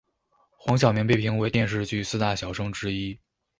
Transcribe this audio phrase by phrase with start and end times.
[0.57, 3.19] 黄晓明被评为电视剧四大小生之一。